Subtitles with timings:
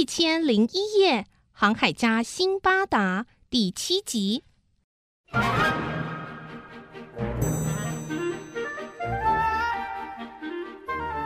[0.00, 4.42] 一千零一夜，航海家辛巴达第七集。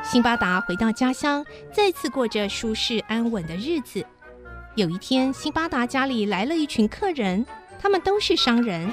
[0.02, 4.04] 辛巴达回到家乡，再次过着舒适安稳的日子。
[4.74, 7.46] 有一天，辛巴达家里来了一群客人，
[7.78, 8.90] 他们都是商人。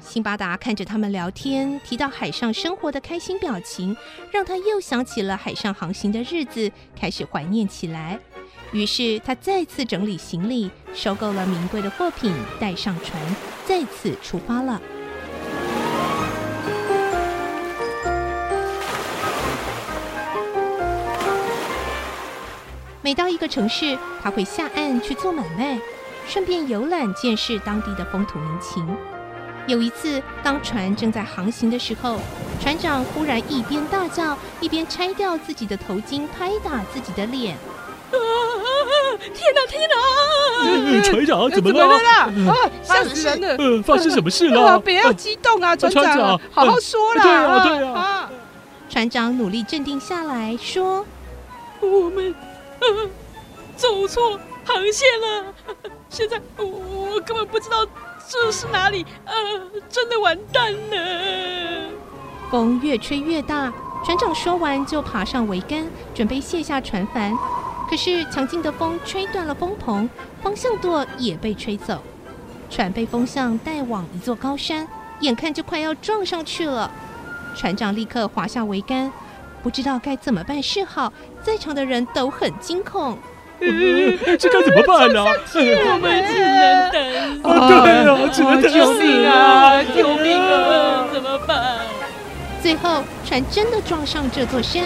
[0.00, 3.96] 辛巴达看着他们聊天，提到海上生活的开心表情，
[4.32, 8.18] 让他又想起了海上航行的日子，开始怀念起来。
[8.72, 13.20] 于是他再次整理行李，收购了名贵的货品，带上船，
[13.66, 14.80] 再次出发了。
[23.02, 25.78] 每到一个城市，他会下岸去做买卖，
[26.26, 28.86] 顺便游览见识当地的风土民情。
[29.66, 32.18] 有一次，当船正在航行的时候，
[32.58, 37.54] 船长忽然一边大叫，一边拆掉自己的头巾，拍打自己的脸。
[39.30, 41.02] 天哪，天哪！
[41.02, 41.86] 船长怎么了？
[41.94, 42.30] 啊！
[42.82, 43.82] 吓死人了！
[43.82, 44.78] 发生什么事了？
[44.80, 47.22] 不要激动啊，船长，好好说啦。
[47.22, 48.30] 对啊，对啊。
[48.88, 51.06] 船长努力镇定下来说
[51.80, 52.34] ：“我们。”
[53.76, 55.54] 走错航线了，
[56.10, 57.86] 现在我我根本不知道
[58.28, 59.34] 这是哪里，呃，
[59.88, 61.88] 真的完蛋了。
[62.50, 63.72] 风越吹越大，
[64.04, 67.32] 船长说完就爬上桅杆，准备卸下船帆。
[67.92, 70.08] 可是强劲的风吹断了风棚，
[70.42, 72.02] 方向舵也被吹走，
[72.70, 74.88] 船被风向带往一座高山，
[75.20, 76.90] 眼看就快要撞上去了。
[77.54, 79.12] 船长立刻滑下桅杆。
[79.62, 81.12] 不知道该怎么办是好，
[81.42, 83.18] 在场的人都很惊恐。
[83.60, 85.22] 这该怎么办呢？
[85.22, 87.42] 我们只能等。
[87.42, 88.72] 对啊，只能等。
[88.72, 89.84] 救命啊！
[89.94, 91.08] 救命啊！
[91.12, 91.80] 怎么办？
[92.62, 94.84] 最后，船真的撞上这座山。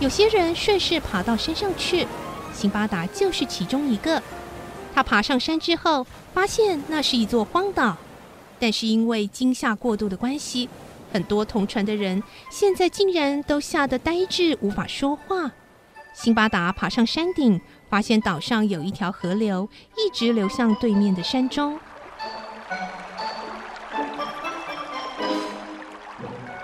[0.00, 2.06] 有些人顺势爬到山上去，
[2.52, 4.22] 辛巴达就是其中一个。
[4.94, 7.96] 他爬上山之后，发现那是一座荒岛。
[8.60, 10.68] 但是因为惊吓过度的关系，
[11.12, 15.50] 很多同船的人现在竟然都吓得呆滞，无法说话。
[16.14, 17.60] 辛巴达爬上山顶，
[17.90, 21.78] 发现岛上有一条河流，一直流向对面的山中。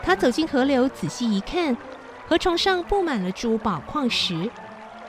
[0.03, 1.77] 他走进河流，仔细一看，
[2.31, 4.49] 河床上布满了珠宝矿石，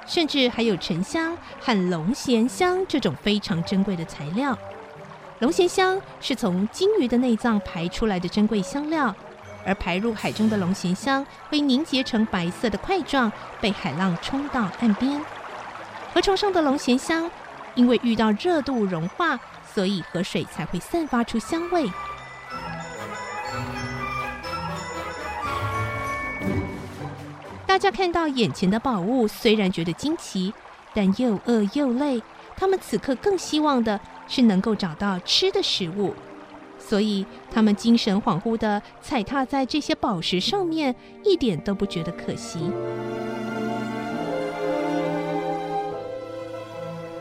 [0.07, 4.57] 甚至还有沉香和龙涎香这种非常珍贵的材料。
[5.37, 9.15] 龙涎香是从鲸鱼的内脏排出来的珍贵香料，
[9.63, 15.23] 而排入海中的龙涎香会凝结成白色的块状，被海浪冲到岸边。
[16.15, 17.29] 河床上的龙涎香
[17.75, 19.39] 因为遇到热度融化，
[19.75, 21.87] 所以河水才会散发出香味。
[27.71, 30.53] 大家看到眼前的宝物，虽然觉得惊奇，
[30.93, 32.21] 但又饿又累。
[32.57, 33.97] 他们此刻更希望的。
[34.27, 36.13] 是能够找到吃的食物，
[36.77, 40.93] 所以他们精神恍惚的踩踏在这些宝石上面，
[41.23, 42.59] 一点都不觉得可惜。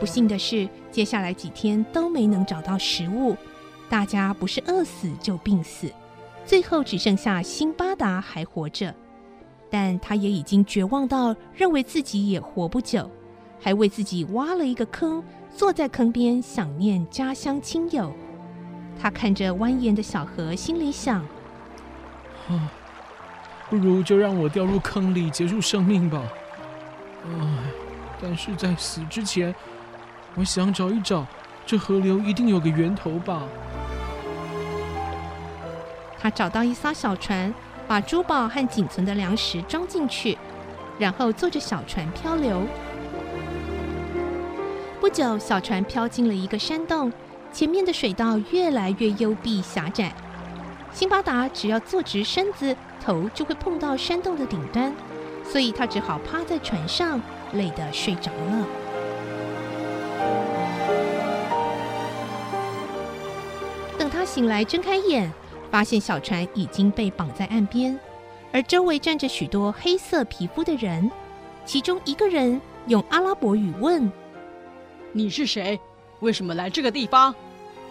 [0.01, 3.37] 不幸的是，接下来几天都没能找到食物，
[3.89, 5.89] 大家不是饿死就病死，
[6.45, 8.93] 最后只剩下辛巴达还活着，
[9.71, 13.09] 但他也已经绝望到认为自己也活不久，
[13.59, 15.23] 还为自己挖了一个坑。
[15.53, 18.13] 坐在坑边想念家乡亲友，
[19.01, 21.21] 他看着蜿蜒的小河，心里想：
[22.47, 22.71] 啊，
[23.69, 26.23] 不如就让我掉入坑里结束生命吧。
[27.25, 27.47] 唉，
[28.21, 29.53] 但是在死之前，
[30.35, 31.27] 我想找一找，
[31.65, 33.43] 这河流一定有个源头吧。
[36.17, 37.53] 他找到一艘小船，
[37.87, 40.37] 把珠宝和仅存的粮食装进去，
[40.97, 42.61] 然后坐着小船漂流。
[44.99, 47.11] 不久，小船飘进了一个山洞，
[47.51, 50.13] 前面的水道越来越幽闭狭窄。
[50.93, 54.93] 辛巴达只要坐直身子，头就会碰到山洞的顶端，
[55.43, 57.19] 所以他只好趴在船上，
[57.53, 58.67] 累得睡着了。
[63.97, 65.31] 等他醒来，睁开眼，
[65.71, 67.97] 发现小船已经被绑在岸边，
[68.51, 71.09] 而周围站着许多黑色皮肤的人，
[71.65, 74.11] 其中一个人用阿拉伯语问。
[75.13, 75.79] 你是谁？
[76.19, 77.33] 为什么来这个地方？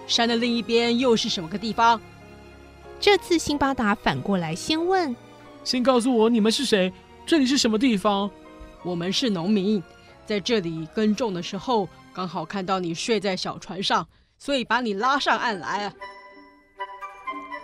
[0.06, 2.00] 山的另一边又是什么个地方？
[3.00, 5.16] 这次辛巴达反过来先问
[5.64, 6.92] ：“先告诉我你们是谁？
[7.24, 8.30] 这里是什么地方？”
[8.84, 9.82] 我们是农民，
[10.26, 14.06] 在这里耕种的时候，刚好看到你睡在小船上，
[14.36, 15.90] 所以把你拉上岸来。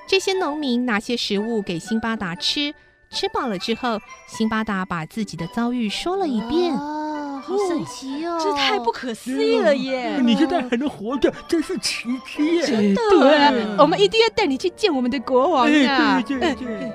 [0.06, 2.75] 这些农民拿些食物给辛巴达吃，
[3.11, 6.75] 吃饱了之后，辛巴达把自己的遭遇说了一遍。
[6.75, 8.38] 哦，好神奇哦！
[8.43, 10.20] 这太不可思议了耶！
[10.20, 12.67] 你现在还能活着，真是奇迹耶！
[12.67, 16.17] 真的我们一定要带你去见我们的国王呀！
[16.17, 16.93] 哎对对对。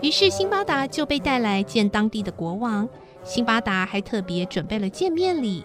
[0.00, 2.88] 于是辛巴达就被带来见当地的国王。
[3.24, 5.64] 辛巴达还特别准备了见面礼。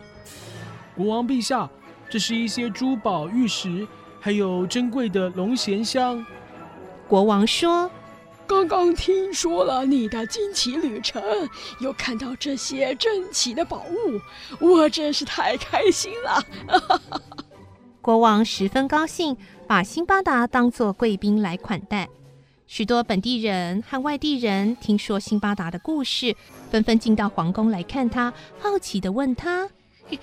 [0.95, 1.69] 国王陛下，
[2.09, 3.87] 这是一些珠宝、玉石，
[4.19, 6.25] 还有珍贵的龙涎香。
[7.07, 7.89] 国王说
[8.45, 11.21] 刚刚听说了你的惊奇旅程，
[11.79, 14.19] 又看到这些珍奇的宝物，
[14.59, 17.01] 我真是太开心了。
[18.01, 19.35] “国王十分高兴，
[19.65, 22.07] 把辛巴达当做贵宾来款待。”
[22.67, 26.35] 许多本地人和外地人听说辛巴达的故事，
[26.69, 29.69] 纷纷进到皇宫来看他，好奇地问他。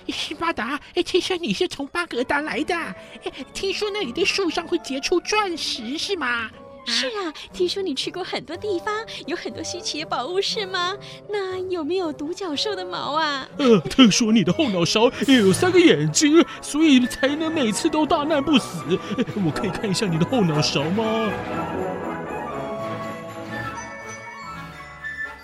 [0.07, 6.49] 辛巴达，哎，听说你是从巴格达来的，哎，听说那里的树上会结出钻石，是吗？
[6.83, 10.97] 是啊，听说你去过很多地方，有很多稀奇的宝物，是吗？
[11.29, 13.47] 那有没有独角兽的毛啊？
[13.57, 18.83] 呃，听说你的后脑勺也有三个眼睛，所以才能每次都大难不死。
[19.15, 21.31] 呃我可以看一下你的后脑勺吗？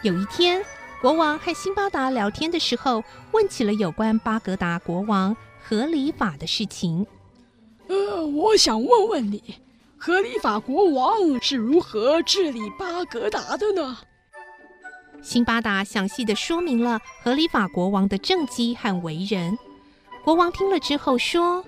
[0.01, 0.63] 有一天，
[0.99, 7.05] 国王和辛巴达聊天的时候，问起了有关巴格达国王合理法的事情。
[7.87, 9.55] 呃，我想问问你，
[9.95, 13.99] 合理法国王是如何治理巴格达的呢？
[15.21, 19.57] 辛巴达详细的说明了合理法国王的政绩和为人。
[20.23, 21.63] 国王听了之后说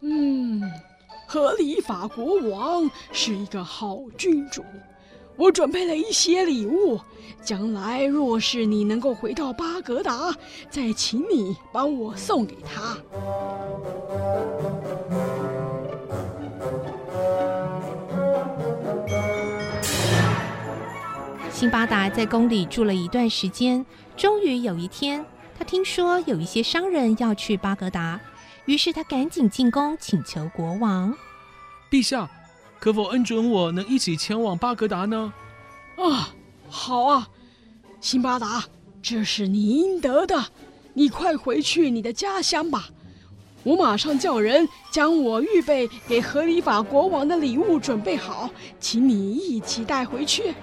[0.00, 0.60] 嗯，
[1.26, 4.64] 合理法国王是一个好君主。
[5.36, 7.00] 我准备了一些礼物，
[7.42, 10.32] 将来若是你能够回到巴格达，
[10.70, 12.96] 再请你帮我送给他。
[21.50, 23.84] ：“辛巴达在宫里住了一段时间，
[24.16, 25.24] 终于有一天，
[25.58, 28.20] 他听说有一些商人要去巴格达，
[28.66, 31.14] 于是他赶紧进宫请求国王。
[31.90, 32.28] 陛下，
[32.84, 35.32] 可否恩准我能一起前往巴格达呢？
[35.96, 36.34] 啊，
[36.68, 37.26] 好啊，
[37.98, 38.62] 辛巴达，
[39.00, 40.44] 这是你应得的，
[40.92, 42.90] 你快回去你的家乡吧。
[43.62, 50.54] 我马上叫人将我预备给合理法国王的礼物准备好，请你一起带回去。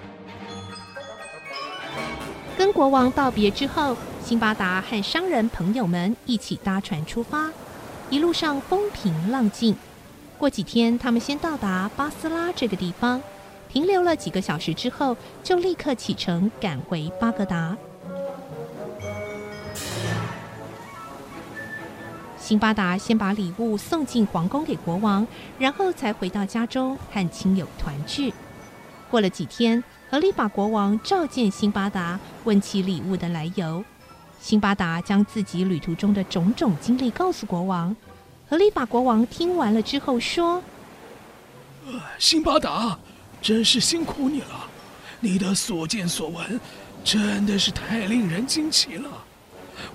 [2.56, 7.50] 跟国王道别之后，辛巴达和商人朋友们一起搭船出发，
[8.10, 9.74] 一路上风平浪静。
[10.42, 13.22] 过几天，他们先到达巴斯拉这个地方，
[13.68, 17.76] 停留了几个小时之后，就立刻启程赶回巴格达。
[22.36, 25.24] 辛巴达先把礼物送进皇宫给国王，
[25.60, 28.34] 然后才回到家中和亲友团聚。
[29.08, 33.84] 过了几天，合理法国王召见辛巴达，问起礼物的来由。
[34.40, 37.94] 辛巴达将自己旅途中的种种经历告诉国王。
[38.48, 40.62] 合理法国王听完了之后说
[42.18, 42.98] 辛巴达，
[43.40, 44.68] 真是辛苦你了，
[45.20, 46.60] 你的所见所闻
[47.02, 49.08] 真的是太令人惊奇了。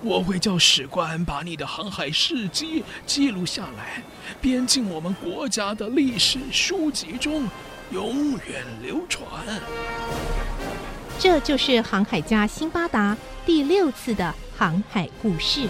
[0.02, 4.02] 我会叫史官把你的航海事迹记录下来，
[4.40, 7.48] 编进我们国家的历史书籍中，
[7.90, 9.26] 永远流传。
[11.18, 15.68] ：“这就是航海家辛巴达第六次的航海故事。”